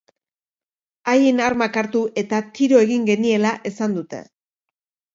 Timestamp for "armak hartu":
1.49-2.03